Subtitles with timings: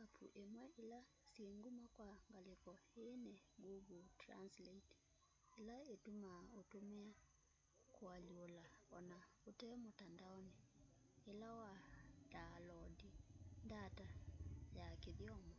[0.00, 4.92] apps imwe ila syi nguma kwa ngaliko ii ni google translate
[5.60, 7.10] ila itumaa utumia
[7.94, 8.64] kualyula
[8.96, 9.18] ona
[9.50, 10.56] ute mutandaoni
[11.30, 11.70] ila wa
[12.26, 13.10] ndaoloondi
[13.66, 14.06] ndata
[14.78, 15.54] ya kithyomo